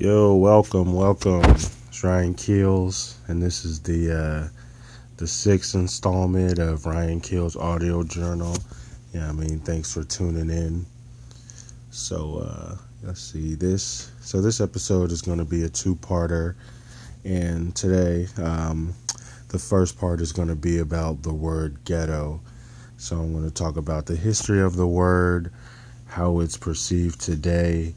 [0.00, 1.42] Yo, welcome, welcome.
[1.44, 4.48] It's Ryan Keels, and this is the uh,
[5.18, 8.56] the sixth installment of Ryan Keels Audio Journal.
[9.12, 10.86] Yeah, I mean, thanks for tuning in.
[11.90, 14.10] So, uh, let's see this.
[14.22, 16.54] So this episode is going to be a two-parter,
[17.26, 18.94] and today, um,
[19.48, 22.40] the first part is going to be about the word ghetto.
[22.96, 25.52] So I'm going to talk about the history of the word,
[26.06, 27.96] how it's perceived today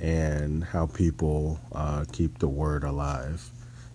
[0.00, 3.48] and how people uh, keep the word alive,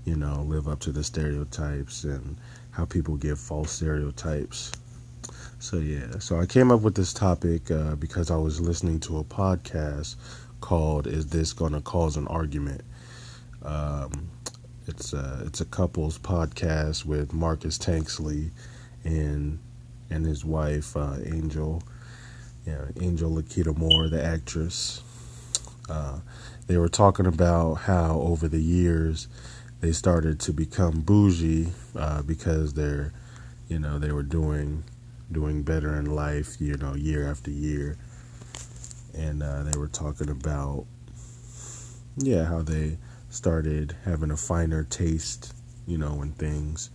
[0.06, 2.38] you know, live up to the stereotypes and
[2.72, 4.72] how people give false stereotypes.
[5.60, 9.20] So, yeah, so I came up with this topic uh, because I was listening to
[9.20, 10.16] a podcast
[10.60, 12.82] called Is This Gonna Cause an Argument?
[13.64, 14.30] Um,
[14.88, 18.50] it's, a, it's a couples podcast with Marcus Tanksley
[19.04, 19.60] and,
[20.10, 21.84] and his wife, uh, Angel.
[22.66, 25.02] Yeah, Angel Laketa Moore, the actress.
[25.92, 26.22] Uh,
[26.68, 29.28] they were talking about how over the years
[29.82, 33.12] they started to become bougie uh, because they're,
[33.68, 34.86] you know, they were doing
[35.32, 37.98] doing better in life, you know, year after year,
[39.14, 40.86] and uh, they were talking about,
[42.18, 42.98] yeah, how they
[43.30, 45.54] started having a finer taste,
[45.88, 46.90] you know, in things.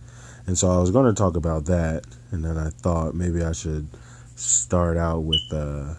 [0.47, 3.51] And so I was going to talk about that, and then I thought maybe I
[3.51, 3.87] should
[4.35, 5.95] start out with, uh,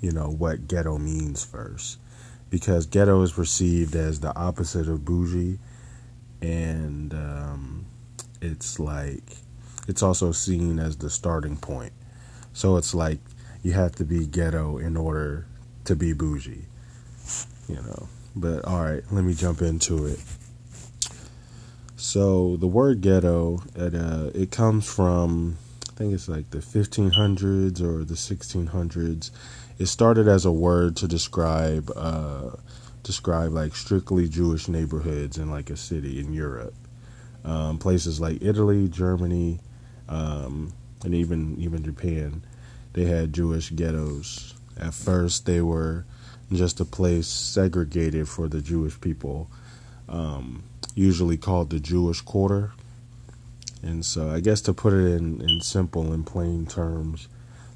[0.00, 1.98] you know, what ghetto means first
[2.52, 5.58] because ghetto is perceived as the opposite of bougie,
[6.42, 7.86] and um,
[8.42, 9.24] it's like
[9.88, 11.94] it's also seen as the starting point.
[12.52, 13.20] So it's like
[13.62, 15.46] you have to be ghetto in order
[15.86, 16.66] to be bougie,
[17.70, 18.08] you know.
[18.36, 20.20] But all right, let me jump into it.
[21.96, 25.56] So the word ghetto, it, uh, it comes from
[25.88, 29.30] I think it's like the 1500s or the 1600s
[29.82, 32.50] it started as a word to describe uh,
[33.02, 36.74] describe like strictly Jewish neighborhoods in like a city in Europe,
[37.44, 39.58] um, places like Italy, Germany,
[40.08, 40.72] um,
[41.04, 42.44] and even even Japan.
[42.92, 44.54] They had Jewish ghettos.
[44.78, 46.04] At first, they were
[46.52, 49.50] just a place segregated for the Jewish people,
[50.08, 50.62] um,
[50.94, 52.70] usually called the Jewish Quarter.
[53.82, 57.26] And so, I guess to put it in, in simple and plain terms,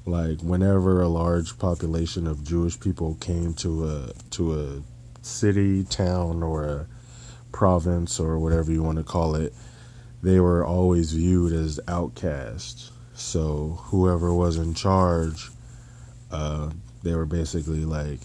[0.07, 4.81] like whenever a large population of Jewish people came to a to a
[5.21, 6.87] city, town, or a
[7.51, 9.53] province or whatever you want to call it,
[10.23, 12.91] they were always viewed as outcasts.
[13.13, 15.49] So whoever was in charge,
[16.31, 16.69] uh,
[17.03, 18.19] they were basically like,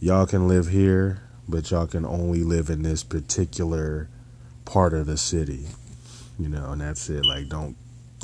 [0.00, 4.08] y'all can live here, but y'all can only live in this particular
[4.64, 5.66] part of the city,
[6.38, 7.26] you know, and that's it.
[7.26, 7.76] Like, don't,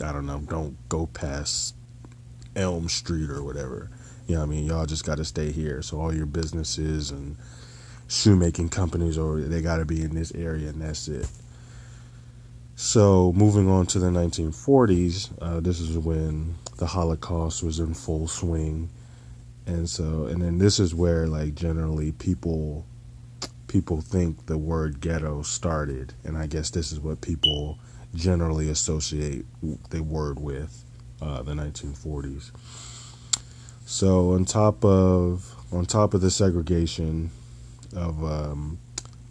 [0.03, 1.75] I don't know, don't go past
[2.59, 3.89] Elm Street or whatever.
[4.27, 4.67] You know what I mean?
[4.67, 5.81] Y'all just got to stay here.
[5.81, 7.37] So all your businesses and
[8.09, 11.29] shoemaking companies or they got to be in this area and that's it.
[12.81, 18.29] So moving on to the 1940s, uh, this is when the Holocaust was in full
[18.29, 18.89] swing,
[19.67, 22.87] and so and then this is where like generally people
[23.67, 27.81] people think the word ghetto started, and I guess this is what people
[28.15, 29.45] generally associate
[29.91, 30.85] the word with
[31.21, 32.51] uh, the 1940s.
[33.87, 37.31] So on top of on top of the segregation
[37.97, 38.79] of um,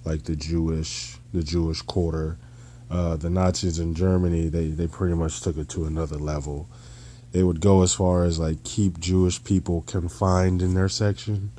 [0.04, 2.38] like the Jewish the Jewish quarter,
[2.90, 6.68] uh, the Nazis in Germany they they pretty much took it to another level.
[7.34, 11.52] They would go as far as like keep Jewish people confined in their section,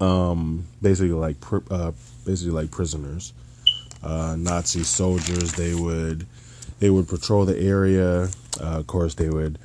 [0.00, 1.36] um, basically like
[1.70, 1.92] uh,
[2.24, 3.32] basically like prisoners.
[4.02, 6.26] Uh, Nazi soldiers they would
[6.78, 8.28] they would patrol the area.
[8.60, 9.58] Uh, of course, they would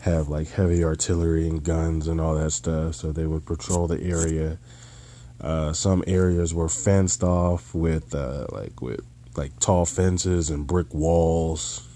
[0.00, 2.94] have like heavy artillery and guns and all that stuff.
[2.94, 4.58] So they would patrol the area.
[5.40, 9.00] Uh, some areas were fenced off with uh, like with
[9.36, 11.88] like tall fences and brick walls.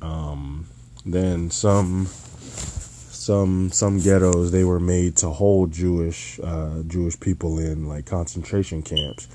[0.00, 0.66] Um,
[1.04, 7.86] then some some some ghettos they were made to hold Jewish uh, Jewish people in
[7.86, 9.28] like concentration camps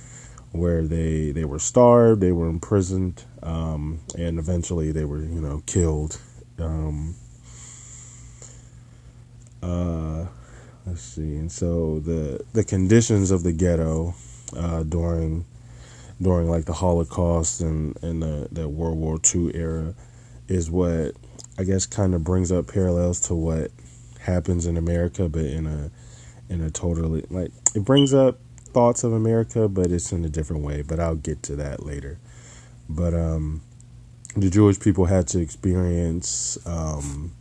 [0.58, 5.62] where they they were starved, they were imprisoned, um, and eventually they were you know
[5.66, 6.20] killed.
[6.60, 7.16] Um,
[9.62, 10.26] uh,
[10.86, 14.16] let's see, and so the the conditions of the ghetto
[14.56, 15.46] uh, during
[16.22, 19.94] during like the Holocaust and and the, the World War II era
[20.48, 21.16] is what
[21.58, 23.72] I guess kind of brings up parallels to what
[24.20, 25.92] happens in America, but in a
[26.50, 28.40] in a totally like it brings up
[28.76, 30.82] thoughts of America, but it's in a different way.
[30.82, 32.20] But I'll get to that later.
[32.90, 33.62] But um,
[34.36, 37.34] the Jewish people had to experience, um,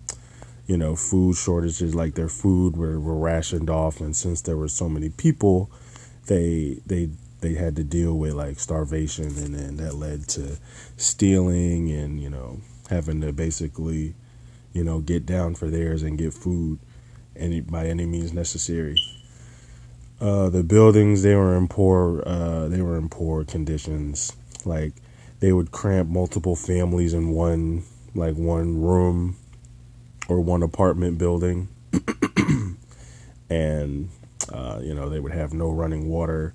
[0.69, 1.93] you know, food shortages.
[1.93, 5.73] Like their food were, were rationed off, and since there were so many people,
[6.27, 7.11] they they
[7.41, 10.57] they had to deal with like starvation and then that led to
[10.97, 12.59] stealing and you know
[12.89, 14.15] having to basically
[14.73, 16.79] you know get down for theirs and get food
[17.37, 18.97] any by any means necessary
[20.21, 24.33] uh, the buildings they were in poor uh, they were in poor conditions
[24.65, 24.93] like
[25.41, 27.83] they would cramp multiple families in one
[28.15, 29.37] like one room
[30.29, 31.69] or one apartment building
[33.51, 34.09] and
[34.53, 36.55] uh, you know they would have no running water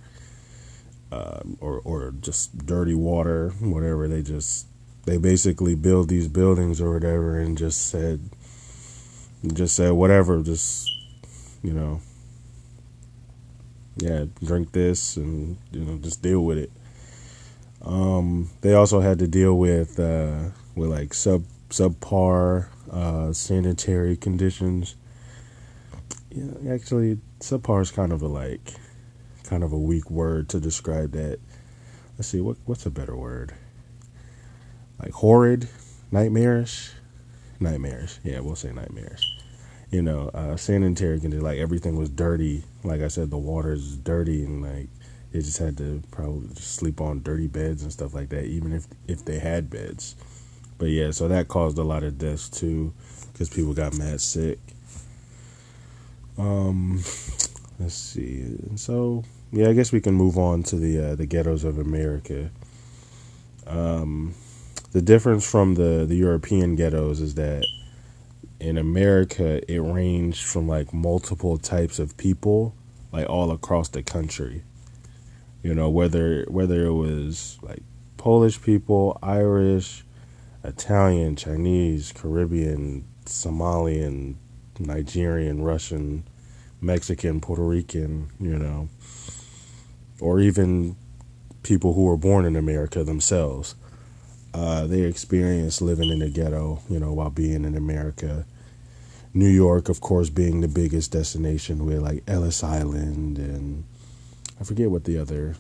[1.12, 4.08] uh, or or just dirty water, whatever.
[4.08, 4.68] They just
[5.06, 8.30] they basically build these buildings or whatever, and just said
[9.54, 10.90] just said whatever, just
[11.64, 12.02] you know,
[14.02, 16.72] yeah, drink this and you know just deal with it.
[17.82, 24.96] Um, they also had to deal with uh, with like sub subpar uh, sanitary conditions.
[26.32, 28.74] Yeah, actually, subpar is kind of a like
[29.44, 31.40] kind of a weak word to describe that.
[32.18, 33.54] Let's see what what's a better word?
[35.00, 35.70] Like horrid,
[36.12, 36.92] nightmarish,
[37.60, 38.20] nightmarish.
[38.24, 39.24] Yeah, we'll say nightmarish.
[39.92, 42.64] You know, uh, sanitary conditions like everything was dirty.
[42.84, 44.88] Like I said, the water's dirty and like
[45.32, 48.88] they just had to probably sleep on dirty beds and stuff like that, even if
[49.08, 50.16] if they had beds.
[50.78, 52.94] But yeah, so that caused a lot of deaths too,
[53.32, 54.60] because people got mad sick.
[56.38, 57.04] Um,
[57.80, 58.46] let's see.
[58.76, 62.50] So yeah, I guess we can move on to the uh, the ghettos of America.
[63.68, 64.34] Um,
[64.94, 67.66] the difference from the the European ghettos is that
[68.70, 72.76] in America it ranged from like multiple types of people,
[73.12, 74.64] like all across the country.
[75.64, 77.84] You know, whether whether it was like
[78.18, 80.06] Polish people, Irish,
[80.64, 84.36] Italian, Chinese, Caribbean, Somalian,
[84.80, 86.24] Nigerian, Russian,
[86.80, 88.90] Mexican, Puerto Rican, you know
[90.20, 90.96] or even
[91.64, 93.76] people who were born in America themselves.
[94.54, 98.46] Uh, they experienced living in the ghetto, you know, while being in America.
[99.40, 103.86] New York, of course, being the biggest destination with like Ellis Island and
[104.60, 105.56] I forget what the other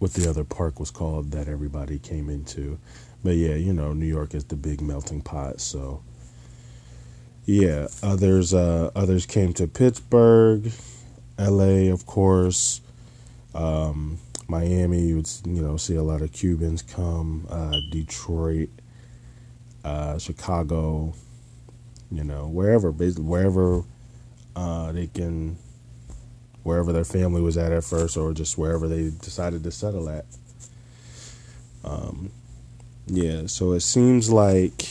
[0.00, 2.78] what the other park was called that everybody came into.
[3.22, 6.02] But yeah, you know, New York is the big melting pot, so
[7.44, 10.72] yeah, others uh, others came to Pittsburgh,
[11.38, 12.80] LA, of course,
[13.54, 14.18] um,
[14.48, 17.46] Miami, you would you know see a lot of Cubans come.
[17.48, 18.70] Uh, Detroit,
[19.84, 21.14] uh, Chicago,
[22.14, 23.82] you know wherever basically wherever
[24.56, 25.56] uh, they can,
[26.62, 30.24] wherever their family was at at first, or just wherever they decided to settle at.
[31.84, 32.30] Um,
[33.06, 34.86] yeah, so it seems like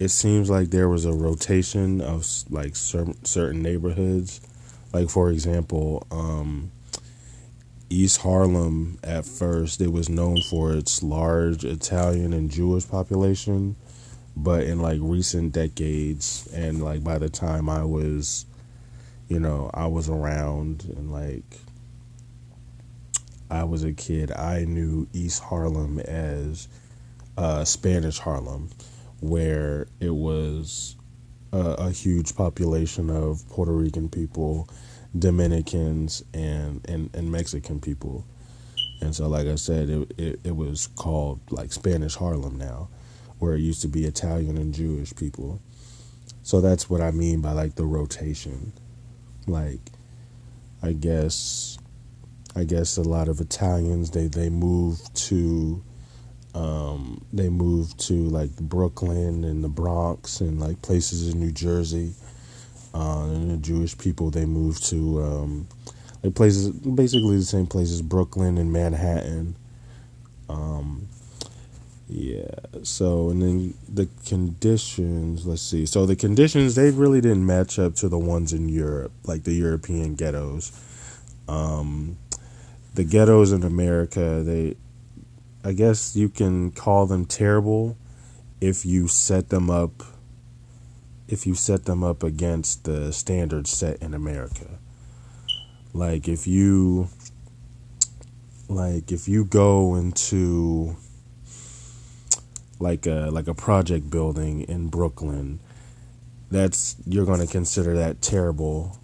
[0.00, 4.40] it seems like there was a rotation of like certain certain neighborhoods.
[4.92, 6.70] Like for example, um,
[7.88, 13.76] East Harlem at first it was known for its large Italian and Jewish population,
[14.36, 18.46] but in like recent decades and like by the time I was
[19.28, 21.58] you know, I was around and like
[23.50, 26.68] I was a kid, I knew East Harlem as
[27.38, 28.68] uh, Spanish Harlem,
[29.20, 30.96] where it was
[31.52, 34.68] a, a huge population of Puerto Rican people
[35.18, 38.24] Dominicans and, and, and Mexican people.
[39.00, 42.88] And so, like I said, it, it, it was called like Spanish Harlem now,
[43.42, 45.60] where it used to be Italian and Jewish people.
[46.44, 48.72] So that's what I mean by like the rotation.
[49.48, 49.80] Like,
[50.80, 51.76] I guess,
[52.54, 55.82] I guess a lot of Italians they they moved to,
[56.54, 62.14] um, they moved to like Brooklyn and the Bronx and like places in New Jersey
[62.94, 65.68] uh, and the Jewish people they moved to um,
[66.22, 69.56] like places, basically the same places, Brooklyn and Manhattan.
[70.48, 71.08] Um,
[72.12, 72.54] yeah.
[72.82, 75.46] So and then the conditions.
[75.46, 75.86] Let's see.
[75.86, 79.54] So the conditions they really didn't match up to the ones in Europe, like the
[79.54, 80.72] European ghettos.
[81.48, 82.18] Um,
[82.94, 84.76] the ghettos in America, they,
[85.64, 87.96] I guess you can call them terrible
[88.60, 90.02] if you set them up
[91.28, 94.78] if you set them up against the standards set in America.
[95.94, 97.08] Like if you
[98.68, 100.96] like if you go into
[102.82, 105.60] like a like a project building in Brooklyn,
[106.50, 108.98] that's you're going to consider that terrible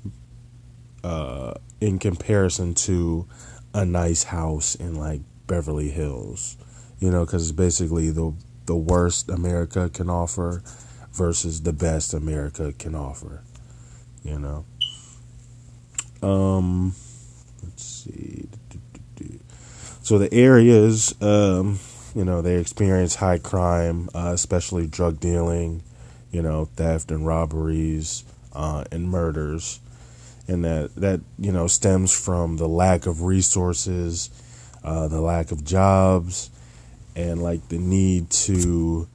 [1.04, 3.26] uh, in comparison to
[3.72, 6.56] a nice house in like Beverly Hills.
[6.98, 8.34] You know, it's basically the
[8.66, 10.62] the worst America can offer
[11.12, 13.42] versus the best America can offer.
[14.22, 14.64] You know.
[16.20, 16.94] Um
[17.62, 18.48] let's see.
[20.08, 21.78] So the areas, um,
[22.18, 25.84] you know, they experience high crime, uh, especially drug dealing,
[26.32, 29.78] you know, theft and robberies uh, and murders,
[30.48, 34.30] and that that you know stems from the lack of resources,
[34.82, 36.50] uh, the lack of jobs,
[37.14, 39.06] and like the need to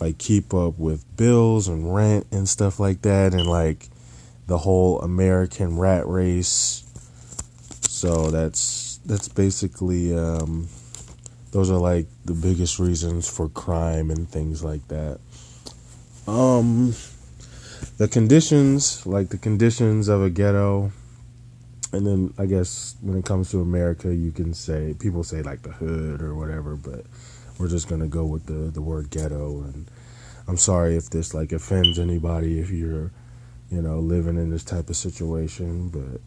[0.00, 3.88] like keep up with bills and rent and stuff like that, and like
[4.46, 6.84] the whole American rat race.
[7.82, 10.70] So that's that's basically um,
[11.52, 15.18] those are like the biggest reasons for crime and things like that.
[16.26, 16.94] Um,
[17.98, 20.92] the conditions, like the conditions of a ghetto,
[21.92, 25.62] and then I guess when it comes to America, you can say people say like
[25.62, 27.04] the hood or whatever, but
[27.58, 29.62] we're just gonna go with the the word ghetto.
[29.62, 29.90] And
[30.46, 33.10] I'm sorry if this like offends anybody if you're,
[33.70, 36.20] you know, living in this type of situation, but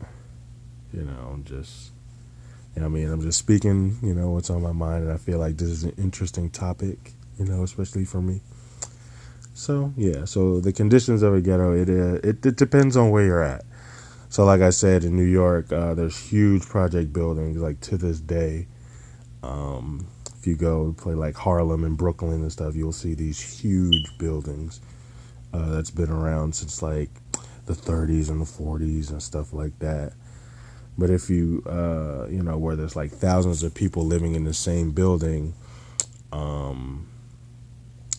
[0.91, 1.92] you know, just
[2.75, 5.17] you know I mean, I'm just speaking, you know, what's on my mind, and I
[5.17, 8.41] feel like this is an interesting topic, you know, especially for me.
[9.53, 13.23] So yeah, so the conditions of a ghetto, it uh, it, it depends on where
[13.25, 13.63] you're at.
[14.29, 18.19] So like I said, in New York, uh, there's huge project buildings, like to this
[18.19, 18.67] day.
[19.43, 20.07] Um,
[20.39, 24.81] if you go play like Harlem and Brooklyn and stuff, you'll see these huge buildings
[25.53, 27.09] uh, that's been around since like
[27.65, 30.13] the 30s and the 40s and stuff like that.
[30.97, 34.53] But if you, uh, you know, where there's like thousands of people living in the
[34.53, 35.53] same building,
[36.31, 37.07] um,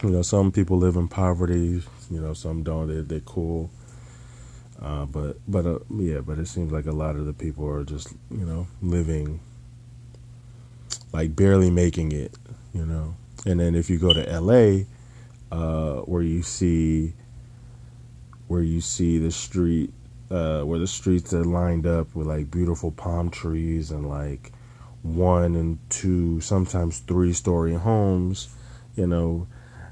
[0.02, 1.83] you know, some people live in poverty.
[2.11, 2.88] You know, some don't.
[2.88, 3.71] They're, they're cool.
[4.81, 7.85] Uh, but but uh, yeah, but it seems like a lot of the people are
[7.85, 9.40] just you know living
[11.12, 12.37] like barely making it.
[12.73, 13.14] You know,
[13.47, 14.87] and then if you go to L.A.,
[15.52, 17.14] uh, where you see
[18.49, 19.93] where you see the street
[20.31, 24.52] uh, where the streets are lined up with like beautiful palm trees and like
[25.02, 28.49] one and two, sometimes three story homes,
[28.97, 29.47] you know,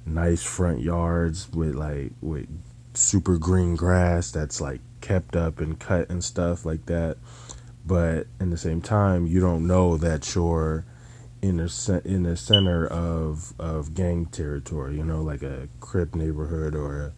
[0.06, 2.48] nice front yards with like with
[2.94, 7.16] super green grass that's like kept up and cut and stuff like that.
[7.84, 10.84] But in the same time, you don't know that you're
[11.42, 14.96] in the in the center of of gang territory.
[14.96, 17.12] You know, like a Crip neighborhood or a,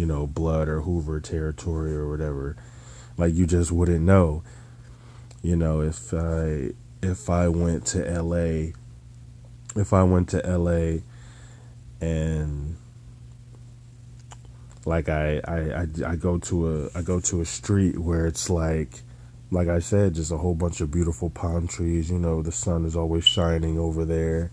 [0.00, 2.56] you know Blood or Hoover territory or whatever.
[3.16, 4.42] Like you just wouldn't know.
[5.42, 6.70] You know, if I
[7.02, 8.72] if I went to L.A.
[9.76, 11.02] If I went to L.A
[12.00, 12.76] and
[14.86, 18.48] like I, I, I, I go to a I go to a street where it's
[18.48, 19.02] like
[19.50, 22.10] like I said, just a whole bunch of beautiful palm trees.
[22.10, 24.52] You know, the sun is always shining over there.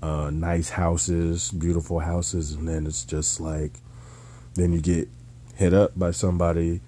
[0.00, 3.72] Uh, nice houses, beautiful houses, and then it's just like,
[4.58, 5.08] then you get
[5.54, 6.80] hit up by somebody,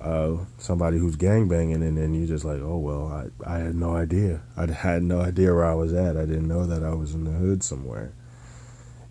[0.00, 3.74] uh, somebody who's gang banging, and then you're just like, oh well, I I had
[3.74, 4.42] no idea.
[4.56, 6.16] I had no idea where I was at.
[6.16, 8.12] I didn't know that I was in the hood somewhere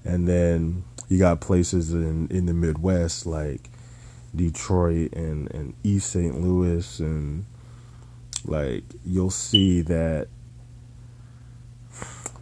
[0.07, 3.69] and then you got places in in the Midwest like
[4.35, 6.39] Detroit and and East St.
[6.39, 7.45] Louis and
[8.45, 10.29] like you'll see that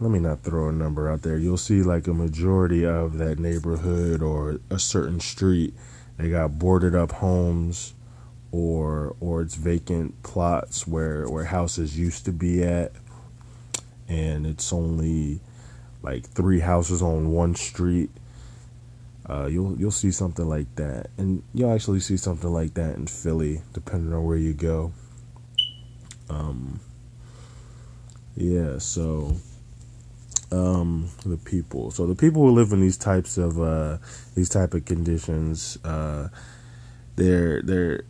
[0.00, 1.38] let me not throw a number out there.
[1.38, 5.74] You'll see like a majority of that neighborhood or a certain street
[6.16, 7.94] they got boarded up homes
[8.50, 12.92] or or it's vacant plots where where houses used to be at
[14.08, 15.40] and it's only
[16.02, 18.10] like three houses on one street.
[19.28, 23.08] Uh, you'll you'll see something like that, and you'll actually see something like that in
[23.08, 24.92] Philly, depending on where you go.
[26.30, 26.78] Um,
[28.36, 29.34] yeah, so
[30.52, 33.98] um, the people, so the people who live in these types of uh,
[34.34, 36.28] these type of conditions, uh,
[37.16, 38.04] they're they're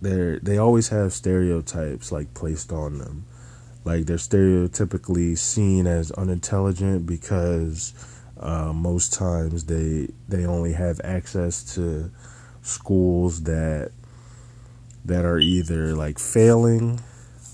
[0.00, 3.26] they're they always have stereotypes like placed on them.
[3.84, 7.94] Like they're stereotypically seen as unintelligent because
[8.38, 12.10] uh, most times they they only have access to
[12.62, 13.92] schools that
[15.04, 17.00] that are either like failing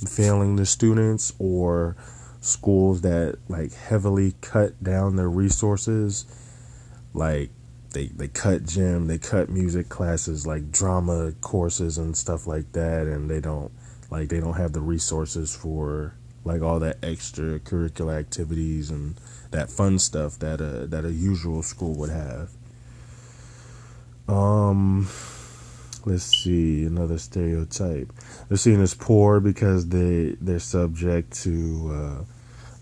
[0.09, 1.97] failing the students or
[2.45, 6.27] schools that like heavily cut down their resources
[7.15, 7.51] like
[7.93, 13.07] they they cut gym they cut music classes like drama courses and stuff like that
[13.07, 13.73] and they don't
[14.11, 19.19] like they don't have the resources for like all that extracurricular activities and
[19.51, 22.51] that fun stuff that a that a usual school would have.
[24.29, 25.09] Um,
[26.05, 28.13] let's see another stereotype.
[28.49, 32.25] They're seen as poor because they they're subject to uh,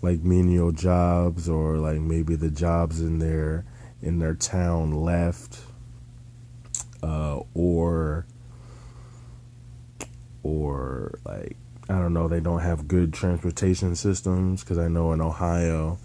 [0.03, 3.65] like menial jobs or like maybe the jobs in their
[4.01, 5.61] in their town left,
[7.01, 8.25] uh, or
[10.43, 11.55] or like
[11.89, 15.97] I don't know, they don't have good transportation systems because I know in Ohio,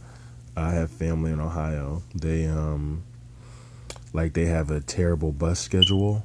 [0.57, 2.03] I have family in Ohio.
[2.15, 3.03] They um
[4.13, 6.25] like they have a terrible bus schedule.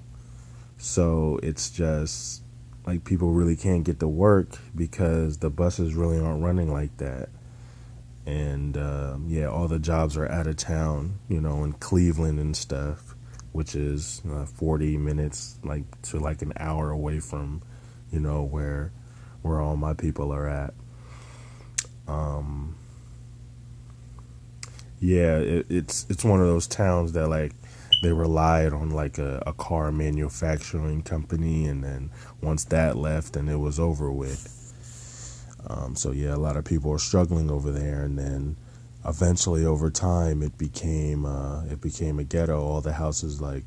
[0.78, 2.44] So it's just
[2.86, 7.30] like people really can't get to work because the buses really aren't running like that.
[8.26, 12.56] And uh, yeah, all the jobs are out of town, you know, in Cleveland and
[12.56, 13.16] stuff,
[13.52, 17.62] which is uh, 40 minutes like to like an hour away from,
[18.12, 18.92] you know, where
[19.42, 20.74] where all my people are at.
[22.08, 22.76] Um,
[25.00, 27.54] yeah, it, it's it's one of those towns that like
[28.02, 32.10] they relied on like a, a car manufacturing company, and then
[32.42, 34.63] once that left, and it was over with.
[35.68, 38.58] Um, so yeah, a lot of people are struggling over there, and then
[39.06, 42.62] eventually, over time, it became uh, it became a ghetto.
[42.62, 43.64] All the houses like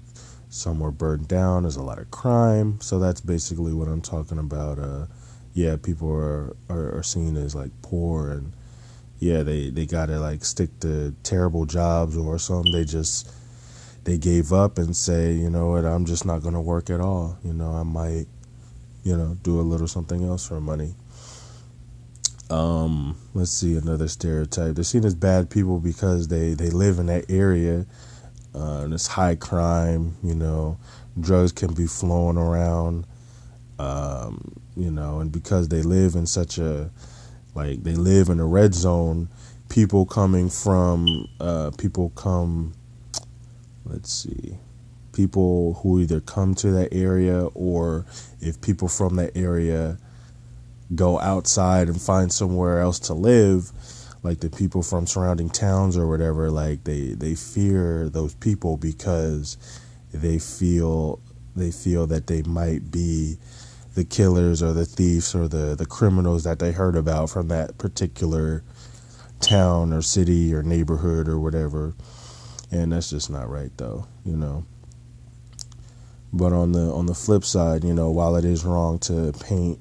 [0.48, 1.62] some were burned down.
[1.62, 2.80] There's a lot of crime.
[2.80, 4.78] So that's basically what I'm talking about.
[4.78, 5.06] Uh,
[5.54, 8.52] yeah, people are, are, are seen as like poor and
[9.18, 12.72] yeah, they they gotta like stick to terrible jobs or something.
[12.72, 13.32] They just
[14.04, 17.38] they gave up and say, you know what, I'm just not gonna work at all.
[17.42, 18.26] You know, I might,
[19.02, 20.94] you know, do a little something else for money.
[22.48, 24.74] Um, let's see another stereotype.
[24.74, 27.86] They're seen as bad people because they they live in that area.
[28.54, 30.16] Uh, high crime.
[30.22, 30.78] You know,
[31.18, 33.06] drugs can be flowing around.
[33.78, 36.90] Um, you know, and because they live in such a
[37.54, 39.28] like they live in a red zone,
[39.68, 42.74] people coming from uh, people come.
[43.84, 44.58] Let's see,
[45.12, 48.04] people who either come to that area or
[48.40, 49.98] if people from that area
[50.94, 53.72] go outside and find somewhere else to live
[54.22, 59.56] like the people from surrounding towns or whatever like they they fear those people because
[60.12, 61.20] they feel
[61.54, 63.36] they feel that they might be
[63.96, 67.78] the killers or the thieves or the, the criminals that they heard about from that
[67.78, 68.62] particular
[69.40, 71.94] town or city or neighborhood or whatever.
[72.70, 74.66] And that's just not right though, you know.
[76.32, 79.78] But on the on the flip side, you know, while it is wrong to paint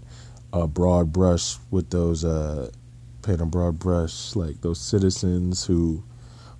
[0.63, 2.69] a broad brush with those uh
[3.21, 6.03] paint a broad brush like those citizens who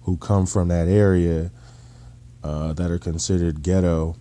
[0.06, 1.52] who come from that area
[2.46, 4.16] uh, that are considered ghetto,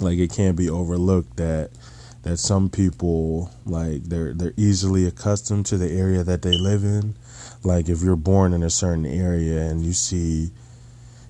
[0.00, 1.70] like it can't be overlooked that
[2.22, 7.14] that some people like they're they're easily accustomed to the area that they live in.
[7.62, 10.50] Like if you're born in a certain area and you see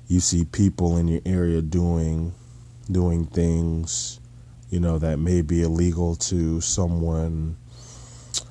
[0.08, 2.32] you see people in your area doing
[2.90, 4.18] doing things,
[4.70, 7.56] you know, that may be illegal to someone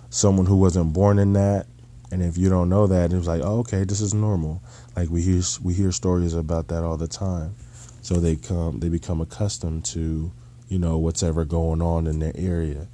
[0.10, 1.68] someone who wasn't born in that.
[2.12, 4.62] And if you don't know that, it's like, oh, okay, this is normal.
[4.96, 7.56] Like we hear we hear stories about that all the time.
[8.02, 10.32] So they come they become accustomed to
[10.68, 12.88] you know, what's ever going on in their area.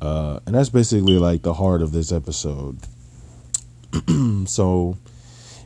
[0.00, 2.78] Uh, and that's basically like the heart of this episode.
[4.46, 4.96] so,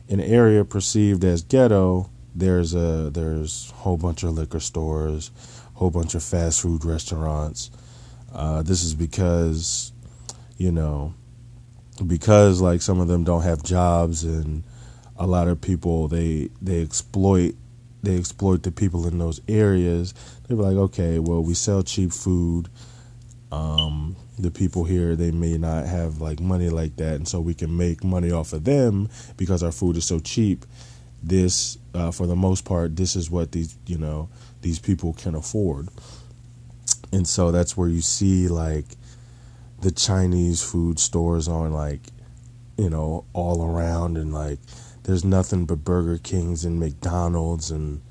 [0.07, 5.31] in an area perceived as ghetto, there's a there's a whole bunch of liquor stores,
[5.75, 7.71] whole bunch of fast food restaurants.
[8.33, 9.93] Uh, this is because,
[10.57, 11.13] you know,
[12.05, 14.63] because like some of them don't have jobs and
[15.17, 17.55] a lot of people they they exploit
[18.03, 20.13] they exploit the people in those areas.
[20.47, 22.69] They're like, okay, well, we sell cheap food.
[23.51, 27.53] Um, the people here they may not have like money like that, and so we
[27.53, 30.65] can make money off of them because our food is so cheap.
[31.27, 34.29] This, uh, for the most part, this is what these you know
[34.61, 35.89] these people can afford,
[37.11, 38.85] and so that's where you see like
[39.81, 42.01] the Chinese food stores on like
[42.77, 44.59] you know all around and like
[45.05, 48.01] there's nothing but Burger Kings and McDonald's and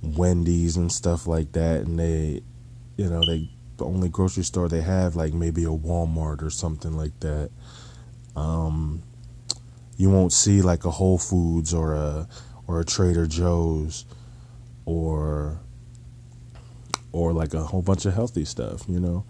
[0.00, 1.80] Wendy's and stuff like that.
[1.80, 2.42] And they,
[2.96, 6.96] you know, they the only grocery store they have like maybe a Walmart or something
[6.96, 7.50] like that.
[8.36, 9.02] Um,
[9.96, 12.28] you won't see like a Whole Foods or a
[12.66, 14.04] or a Trader Joe's
[14.84, 15.60] or
[17.12, 19.24] or like a whole bunch of healthy stuff, you know.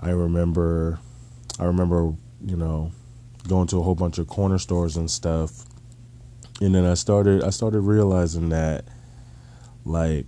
[0.00, 0.98] I remember
[1.58, 2.92] I remember, you know,
[3.46, 5.64] going to a whole bunch of corner stores and stuff
[6.60, 8.84] and then I started I started realizing that
[9.84, 10.26] like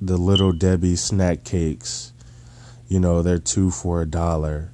[0.00, 2.12] the little Debbie snack cakes,
[2.88, 4.70] you know, they're two for a dollar,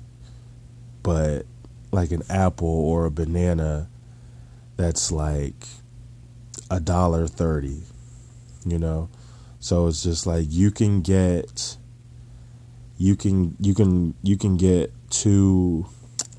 [1.03, 1.47] but
[1.93, 3.89] like an apple or a banana
[4.77, 5.67] that's like
[6.71, 7.83] a dollar thirty,
[8.67, 9.09] you know.
[9.61, 11.77] So it's just like you can get
[12.99, 15.87] you can you can you can get two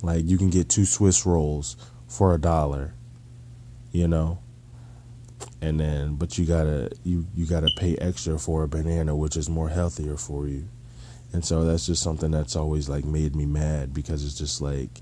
[0.01, 2.93] like you can get two Swiss rolls for a dollar
[3.93, 4.39] you know
[5.61, 9.49] and then but you gotta you you gotta pay extra for a banana which is
[9.49, 10.67] more healthier for you
[11.31, 15.01] and so that's just something that's always like made me mad because it's just like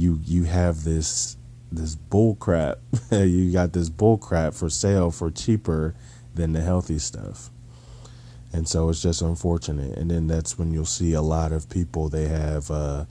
[0.00, 1.36] you you have this
[1.70, 2.78] this bull crap.
[3.12, 5.94] You got this bull crap for sale for cheaper
[6.34, 7.50] than the healthy stuff.
[8.52, 9.98] And so it's just unfortunate.
[9.98, 13.04] And then that's when you'll see a lot of people they have uh,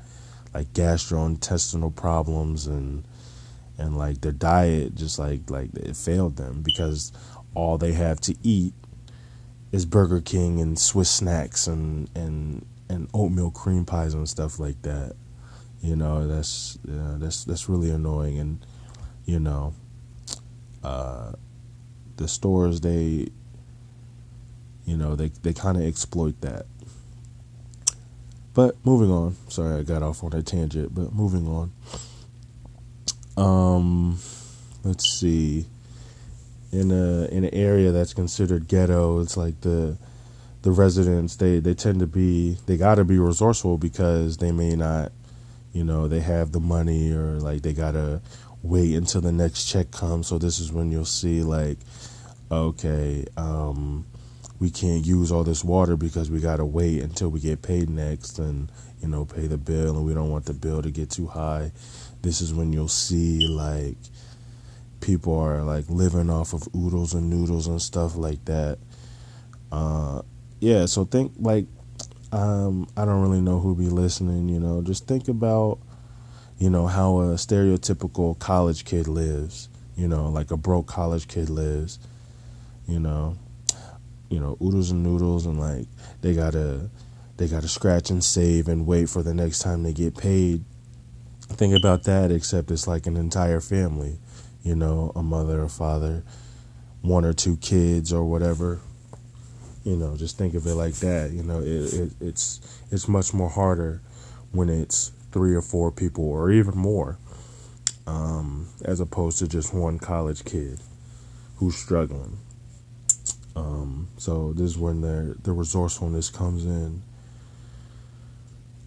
[0.54, 3.04] like gastrointestinal problems and
[3.78, 7.14] and like their diet just like like it failed them because
[7.56, 8.74] all they have to eat
[9.72, 14.82] is Burger King and Swiss snacks and and and oatmeal cream pies and stuff like
[14.82, 15.14] that.
[15.82, 18.66] You know, that's that's that's really annoying and
[19.26, 19.74] you know
[20.84, 21.32] uh,
[22.18, 23.30] the stores they
[24.90, 26.66] you know, they they kind of exploit that.
[28.56, 29.36] But moving on.
[29.48, 31.72] Sorry, I got off on a tangent, but moving on.
[33.38, 34.18] Um
[34.84, 35.68] let's see
[36.72, 39.96] in a in an area that's considered ghetto, it's like the
[40.64, 44.76] the residents they they tend to be they got to be resourceful because they may
[44.76, 45.12] not,
[45.74, 48.22] you know, they have the money or like they got to
[48.62, 50.28] wait until the next check comes.
[50.28, 51.78] So this is when you'll see like
[52.52, 54.06] okay, um
[54.60, 57.90] we can't use all this water because we got to wait until we get paid
[57.90, 61.10] next and you know pay the bill and we don't want the bill to get
[61.10, 61.72] too high
[62.22, 63.96] this is when you'll see like
[65.00, 68.78] people are like living off of oodles and noodles and stuff like that.
[69.72, 70.22] Uh,
[70.60, 71.66] yeah, so think like
[72.32, 74.50] um, I don't really know who be listening.
[74.50, 75.80] You know, just think about
[76.58, 79.70] you know how a stereotypical college kid lives.
[79.96, 82.00] You know, like a broke college kid lives.
[82.88, 83.38] You know,
[84.30, 85.88] you know oodles and noodles and like
[86.22, 86.90] they gotta
[87.38, 90.64] they gotta scratch and save and wait for the next time they get paid.
[91.42, 94.20] Think about that, except it's like an entire family
[94.64, 96.24] you know, a mother a father,
[97.02, 98.80] one or two kids or whatever.
[99.90, 101.32] You know, just think of it like that.
[101.32, 104.02] You know, it, it, it's it's much more harder
[104.52, 107.18] when it's three or four people or even more,
[108.06, 110.80] um, as opposed to just one college kid
[111.56, 112.38] who's struggling.
[113.56, 117.02] Um, so this is when the the resourcefulness comes in.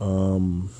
[0.00, 0.70] Um,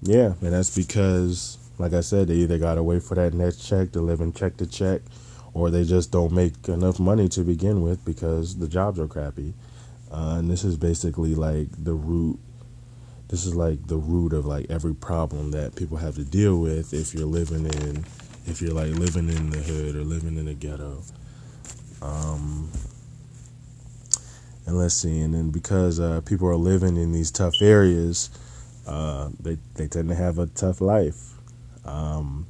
[0.00, 3.92] yeah, and that's because like I said, they either gotta wait for that next check
[3.92, 5.02] to live and check to check,
[5.56, 9.54] or they just don't make enough money to begin with because the jobs are crappy.
[10.12, 12.38] Uh, and this is basically like the root.
[13.28, 16.92] This is like the root of like every problem that people have to deal with
[16.92, 18.04] if you're living in,
[18.44, 21.02] if you're like living in the hood or living in the ghetto.
[22.02, 22.70] Um,
[24.66, 28.28] and let's see, and then because uh, people are living in these tough areas,
[28.86, 31.32] uh, they they tend to have a tough life
[31.86, 32.46] um,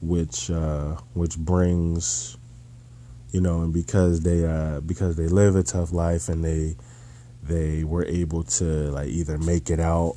[0.00, 2.36] which uh, which brings
[3.34, 6.76] you know, and because they uh, because they live a tough life and they
[7.42, 10.16] they were able to like either make it out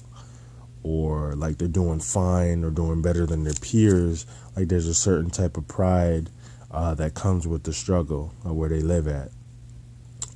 [0.83, 4.27] or like they're doing fine or doing better than their peers.
[4.55, 6.29] Like there's a certain type of pride
[6.69, 9.31] uh, that comes with the struggle of where they live at.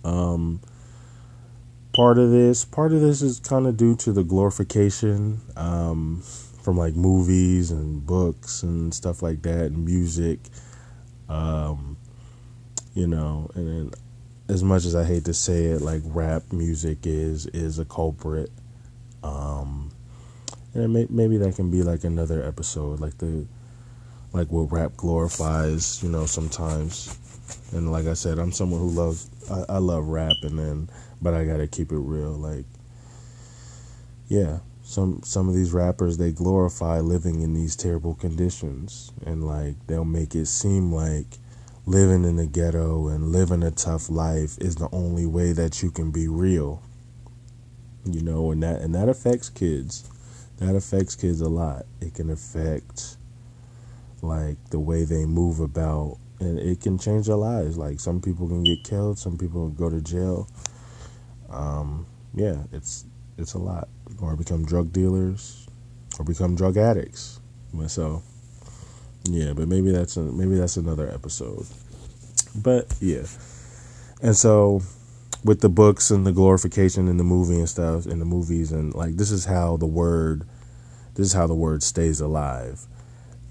[0.03, 0.59] Um,
[1.93, 5.41] part of this, part of this is kind of due to the glorification.
[5.55, 6.23] Um,
[6.61, 10.39] from like movies and books and stuff like that and music.
[11.29, 11.97] Um,
[12.93, 13.95] you know, and
[14.49, 18.51] as much as I hate to say it, like rap music is is a culprit.
[19.23, 19.91] Um,
[20.73, 23.45] and may, maybe that can be like another episode, like the
[24.33, 27.17] like what rap glorifies, you know, sometimes.
[27.73, 30.89] And like I said, I'm someone who loves I, I love rap, and then
[31.21, 32.65] but I gotta keep it real, like
[34.27, 39.11] yeah, some some of these rappers they glorify living in these terrible conditions.
[39.25, 41.37] And like they'll make it seem like
[41.85, 45.91] living in the ghetto and living a tough life is the only way that you
[45.91, 46.81] can be real.
[48.05, 50.09] You know and that and that affects kids.
[50.57, 51.85] That affects kids a lot.
[52.01, 53.17] It can affect
[54.21, 56.17] like the way they move about.
[56.39, 57.77] And it can change their lives.
[57.77, 59.19] Like some people can get killed.
[59.19, 60.49] Some people go to jail.
[61.49, 63.05] Um yeah it's
[63.41, 63.89] it's a lot
[64.21, 65.67] or become drug dealers
[66.19, 67.39] or become drug addicts.
[67.87, 68.21] So,
[69.23, 71.65] yeah, but maybe that's a, maybe that's another episode.
[72.55, 73.25] But yeah,
[74.21, 74.81] and so
[75.43, 78.93] with the books and the glorification in the movie and stuff in the movies and
[78.93, 80.45] like this is how the word
[81.15, 82.85] this is how the word stays alive.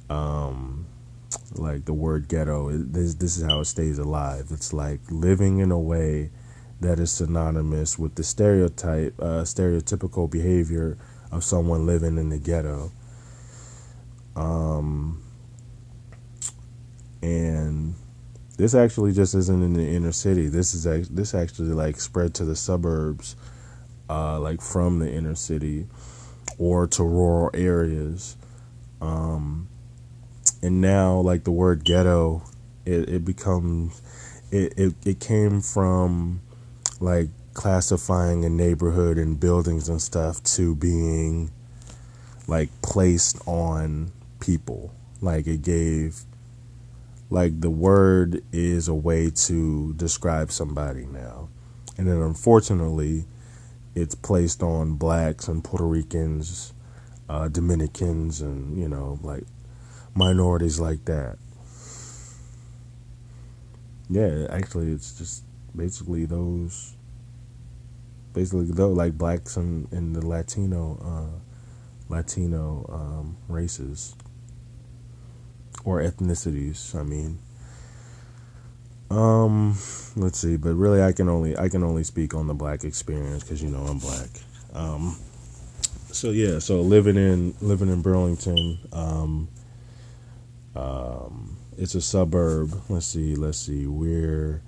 [0.09, 0.87] Um,
[1.55, 4.49] like the word ghetto, this this is how it stays alive.
[4.51, 6.31] It's like living in a way
[6.81, 10.97] that is synonymous with the stereotype, uh, stereotypical behavior
[11.31, 12.91] of someone living in the ghetto.
[14.35, 15.23] Um,
[17.23, 17.95] and
[18.57, 20.47] this actually just isn't in the inner city.
[20.47, 23.37] This is this actually like spread to the suburbs,
[24.09, 25.87] uh, like from the inner city,
[26.59, 28.37] or to rural areas.
[29.01, 29.69] Um,
[30.63, 32.43] and now, like the word ghetto,
[32.85, 34.01] it, it becomes
[34.51, 36.41] it, it it came from
[37.01, 41.51] like classifying a neighborhood and buildings and stuff to being
[42.47, 44.95] like placed on people.
[45.21, 46.21] Like it gave
[47.31, 51.49] like the word is a way to describe somebody now.
[51.97, 53.25] And then unfortunately,
[53.95, 56.73] it's placed on blacks and Puerto Ricans,
[57.29, 59.45] uh, Dominicans, and, you know, like
[60.15, 61.39] minorities like that.
[64.09, 66.97] Yeah, actually, it's just basically those,
[68.33, 74.15] basically, though, like blacks and, and the Latino, uh, Latino um, races
[75.85, 76.95] or ethnicities.
[76.95, 77.39] I mean,
[79.11, 79.77] um,
[80.17, 83.43] let's see, but really, I can only I can only speak on the black experience
[83.43, 84.29] because you know I'm black.
[84.73, 85.17] Um,
[86.13, 89.49] so yeah, so living in living in Burlington, um,
[90.77, 92.73] um, it's a suburb.
[92.89, 94.63] Let's see, let's see, we're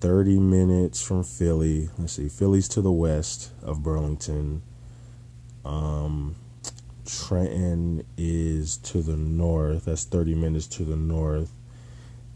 [0.00, 1.90] 30 minutes from Philly.
[1.98, 4.62] Let's see, Philly's to the west of Burlington.
[5.64, 6.36] Um,
[7.04, 9.86] Trenton is to the north.
[9.86, 11.52] That's 30 minutes to the north.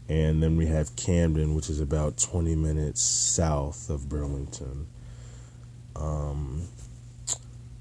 [0.09, 4.87] And then we have Camden, which is about 20 minutes south of Burlington.
[5.95, 6.67] Um,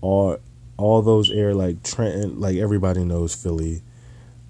[0.01, 0.39] all
[0.77, 3.83] all those air like Trenton, like everybody knows Philly.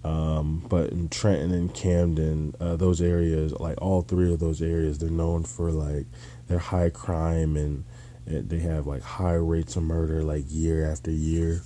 [0.05, 4.99] Um, but in Trenton and Camden, uh, those areas, like all three of those areas,
[4.99, 6.07] they're known for like
[6.49, 7.85] their high crime and,
[8.27, 11.63] and they have like high rates of murder, like year after year.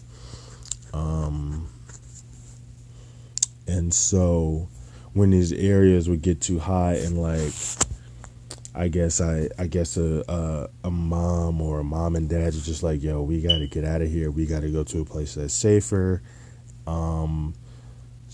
[0.92, 1.68] Um,
[3.66, 4.68] and so
[5.12, 7.52] when these areas would get too high and like
[8.74, 12.66] I guess I I guess a, a, a mom or a mom and dad is
[12.66, 15.00] just like yo we got to get out of here we got to go to
[15.00, 16.22] a place that's safer
[16.86, 17.54] um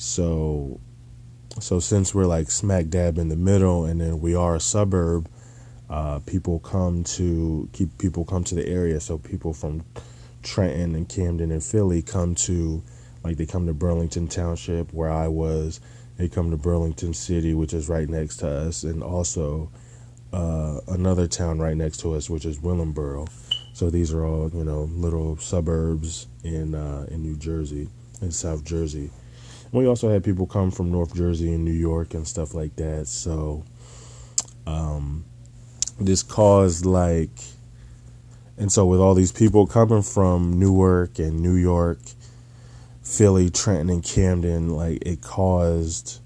[0.02, 0.80] so
[1.60, 5.28] so since we're like smack dab in the middle and then we are a suburb
[5.90, 9.84] uh, people come to keep people come to the area so people from
[10.42, 12.82] Trenton and Camden and Philly come to,
[13.22, 15.80] like they come to Burlington Township where I was.
[16.18, 19.70] They come to Burlington City, which is right next to us, and also
[20.32, 23.28] uh, another town right next to us, which is Willingboro.
[23.72, 27.88] So these are all you know little suburbs in uh, in New Jersey,
[28.20, 29.10] in South Jersey.
[29.72, 33.08] We also had people come from North Jersey and New York and stuff like that.
[33.08, 33.64] So
[34.66, 35.24] um,
[35.98, 37.30] this caused like
[38.58, 41.98] and so, with all these people coming from Newark and New York,
[43.02, 46.20] Philly, Trenton, and Camden, like it caused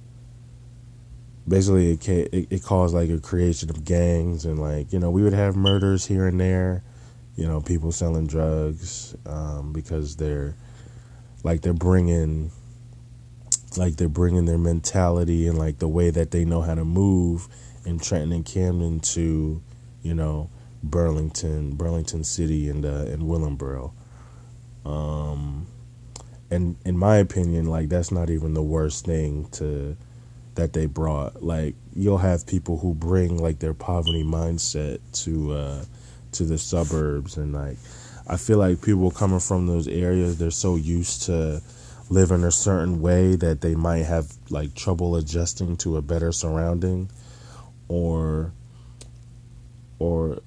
[1.48, 5.22] basically it, it, it caused like a creation of gangs and like you know we
[5.22, 6.82] would have murders here and there
[7.36, 10.56] you know people selling drugs um, because they're
[11.44, 12.50] like they're bringing
[13.78, 17.48] like they're bringing their mentality and like the way that they know how to move
[17.84, 19.62] in Trenton and Camden to
[20.02, 20.50] you know
[20.82, 23.92] Burlington, Burlington City, and uh, and Willingboro.
[24.84, 25.66] Um,
[26.50, 29.96] and in my opinion, like that's not even the worst thing to
[30.54, 31.42] that they brought.
[31.42, 35.84] Like you'll have people who bring like their poverty mindset to uh,
[36.32, 37.78] to the suburbs, and like
[38.26, 41.62] I feel like people coming from those areas, they're so used to
[42.08, 47.10] living a certain way that they might have like trouble adjusting to a better surrounding,
[47.88, 48.52] or
[49.98, 50.38] or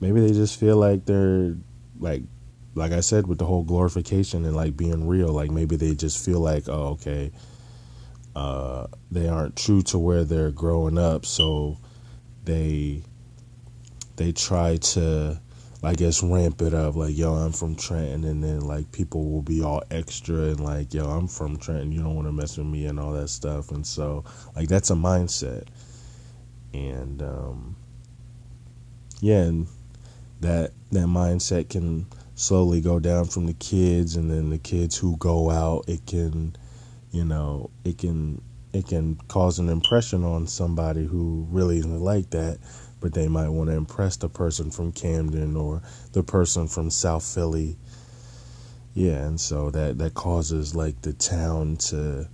[0.00, 1.54] maybe they just feel like they're
[1.98, 2.22] like
[2.74, 6.24] like I said with the whole glorification and like being real, like maybe they just
[6.24, 7.32] feel like, oh, okay,
[8.36, 11.78] uh, they aren't true to where they're growing up, so
[12.44, 13.02] they
[14.16, 15.40] they try to
[15.82, 19.42] I guess ramp it up like yo I'm from Trenton and then like people will
[19.42, 22.66] be all extra and like yo I'm from Trenton you don't want to mess with
[22.66, 24.24] me and all that stuff and so
[24.56, 25.68] like that's a mindset.
[26.74, 27.76] And um
[29.20, 29.68] yeah and
[30.40, 35.16] that that mindset can slowly go down from the kids and then the kids who
[35.16, 36.56] go out it can
[37.12, 38.40] you know it can
[38.72, 42.58] it can cause an impression on somebody who really isn't like that
[43.00, 45.82] but they might want to impress the person from Camden or
[46.12, 47.76] the person from South Philly
[48.94, 52.28] yeah and so that that causes like the town to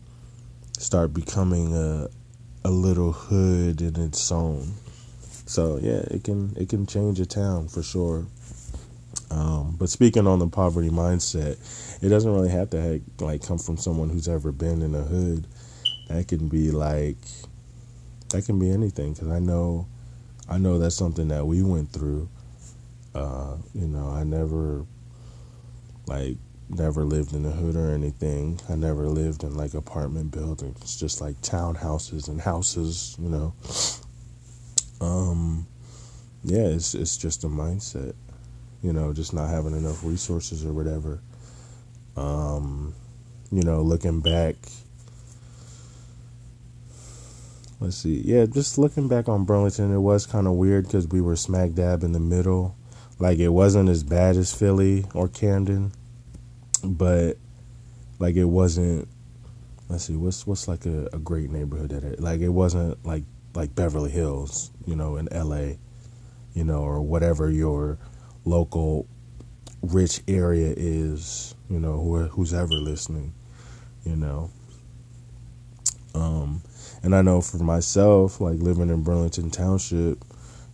[0.79, 2.09] start becoming a
[2.64, 4.72] a little hood in its own
[5.46, 8.27] so yeah, it can it can change a town for sure.
[9.31, 11.59] Um, but speaking on the poverty mindset,
[12.03, 15.03] it doesn't really have to have, like come from someone who's ever been in a
[15.03, 15.46] hood.
[16.09, 17.18] That can be like
[18.31, 19.87] that can be anything because I know,
[20.49, 22.29] I know that's something that we went through.
[23.15, 24.85] Uh, you know, I never,
[26.07, 26.37] like,
[26.69, 28.61] never lived in the hood or anything.
[28.69, 33.17] I never lived in like apartment buildings, just like townhouses and houses.
[33.21, 33.55] You know,
[35.01, 35.67] um,
[36.43, 38.15] yeah, it's it's just a mindset.
[38.83, 41.21] You know, just not having enough resources or whatever.
[42.17, 42.95] Um,
[43.51, 44.57] you know, looking back
[47.85, 48.23] let's see.
[48.25, 51.75] Yeah, just looking back on Burlington, it was kind of weird because we were smack
[51.75, 52.77] dab in the middle.
[53.18, 55.92] Like it wasn't as bad as Philly or Camden,
[56.83, 57.37] but
[58.18, 59.09] like it wasn't.
[59.88, 63.25] Let's see, what's what's like a, a great neighborhood that it like it wasn't like
[63.55, 65.79] like Beverly Hills, you know, in L.A.,
[66.55, 67.99] you know, or whatever your
[68.44, 69.07] local
[69.83, 73.35] rich area is, you know, who, who's ever listening,
[74.05, 74.51] you know.
[76.14, 76.62] Um,
[77.05, 80.25] and I know for myself, like living in Burlington Township,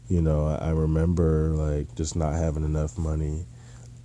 [0.09, 3.45] you know, I, I remember like just not having enough money,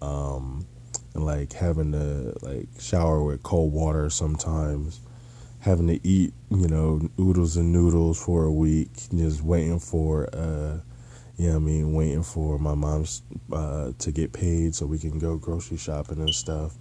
[0.01, 0.65] um,
[1.13, 5.01] and like having to like shower with cold water sometimes,
[5.59, 10.79] having to eat, you know, oodles and noodles for a week, just waiting for, uh,
[11.37, 13.21] you know I mean, waiting for my mom's
[13.53, 16.73] uh, to get paid so we can go grocery shopping and stuff.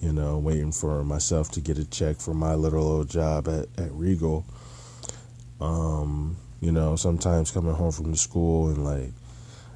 [0.00, 3.66] You know, waiting for myself to get a check for my little old job at,
[3.78, 4.44] at Regal
[5.60, 9.12] um, you know, sometimes coming home from the school and like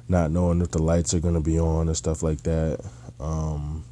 [0.07, 2.83] not knowing if the lights are gonna be on and stuff like that.
[3.19, 3.85] Um,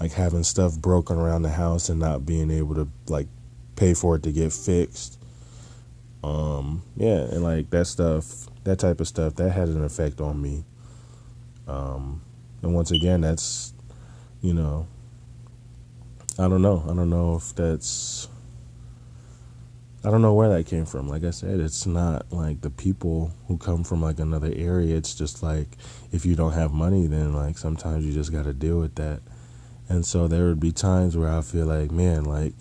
[0.00, 3.28] like having stuff broken around the house and not being able to like
[3.76, 5.18] pay for it to get fixed.
[6.24, 10.40] Um, yeah, and like that stuff, that type of stuff, that had an effect on
[10.40, 10.64] me.
[11.68, 12.22] Um,
[12.62, 13.72] and once again, that's,
[14.42, 14.86] you know,
[16.38, 16.82] I don't know.
[16.84, 18.28] I don't know if that's
[20.02, 21.08] I don't know where that came from.
[21.08, 24.96] Like I said, it's not like the people who come from like another area.
[24.96, 25.68] It's just like
[26.10, 29.20] if you don't have money, then like sometimes you just got to deal with that.
[29.90, 32.54] And so there would be times where I feel like, man, like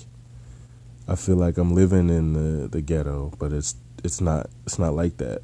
[1.07, 4.93] I feel like I'm living in the the ghetto, but it's it's not it's not
[4.93, 5.41] like that.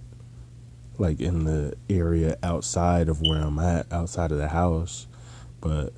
[0.98, 5.08] Like in the area outside of where I'm at, outside of the house,
[5.62, 5.94] but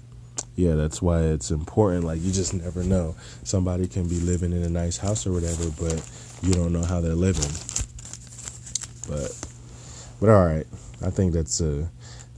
[0.58, 2.04] yeah, that's why it's important.
[2.04, 3.16] Like you just never know.
[3.44, 6.04] Somebody can be living in a nice house or whatever, but
[6.42, 7.52] you don't know how they're living.
[9.08, 9.38] But
[10.20, 10.66] but all right,
[11.06, 11.86] I think that's uh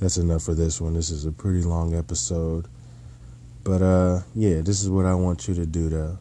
[0.01, 0.95] that's enough for this one.
[0.95, 2.67] This is a pretty long episode.
[3.63, 6.19] But uh yeah, this is what I want you to do to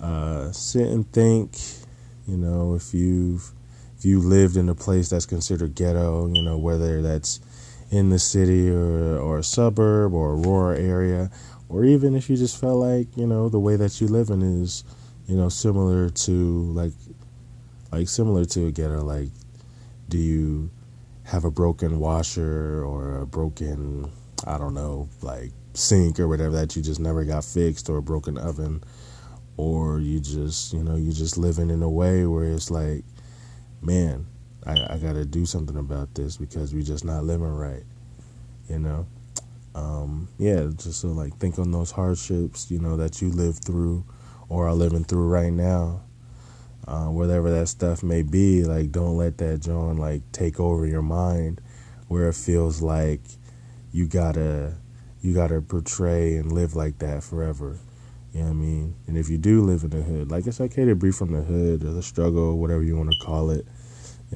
[0.00, 1.52] uh sit and think,
[2.26, 3.52] you know, if you've
[3.96, 7.38] if you lived in a place that's considered ghetto, you know, whether that's
[7.90, 11.30] in the city or or a suburb or a rural area,
[11.68, 14.42] or even if you just felt like you know the way that you live in
[14.62, 14.84] is
[15.26, 16.32] you know similar to
[16.72, 16.92] like
[17.92, 19.02] like similar to a ghetto.
[19.02, 19.30] Like,
[20.08, 20.70] do you
[21.24, 24.10] have a broken washer or a broken
[24.46, 28.02] I don't know like sink or whatever that you just never got fixed or a
[28.02, 28.82] broken oven
[29.56, 33.04] or you just you know you just living in a way where it's like
[33.80, 34.26] man
[34.70, 37.82] I, I got to do something about this because we're just not living right,
[38.68, 39.06] you know.
[39.74, 44.04] Um, yeah, just so like think on those hardships, you know, that you live through
[44.48, 46.02] or are living through right now.
[46.88, 51.02] Uh, whatever that stuff may be, like don't let that John like take over your
[51.02, 51.60] mind,
[52.08, 53.20] where it feels like
[53.92, 54.74] you gotta
[55.20, 57.78] you gotta portray and live like that forever.
[58.32, 58.94] You know what I mean?
[59.06, 61.42] And if you do live in the hood, like it's okay to be from the
[61.42, 63.66] hood or the struggle, whatever you want to call it.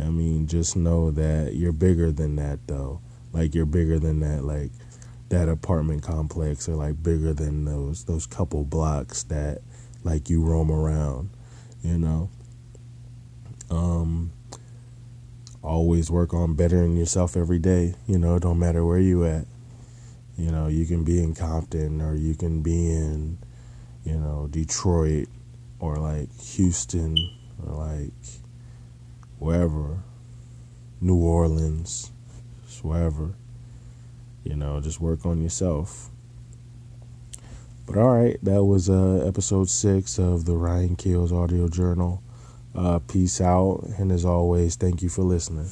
[0.00, 3.00] I mean, just know that you're bigger than that, though.
[3.32, 4.70] Like you're bigger than that, like
[5.28, 9.62] that apartment complex, or like bigger than those those couple blocks that
[10.02, 11.30] like you roam around.
[11.82, 12.30] You know.
[13.70, 14.32] Um.
[15.62, 17.94] Always work on bettering yourself every day.
[18.06, 19.46] You know, don't matter where you at.
[20.36, 23.38] You know, you can be in Compton or you can be in,
[24.04, 25.28] you know, Detroit
[25.78, 27.16] or like Houston
[27.64, 28.12] or like
[29.44, 29.98] wherever,
[31.02, 32.10] New Orleans,
[32.80, 33.34] wherever.
[34.42, 36.08] You know, just work on yourself.
[37.86, 42.22] But all right, that was uh, episode six of the Ryan Keels Audio Journal.
[42.74, 45.68] Uh, peace out, and as always, thank you for listening.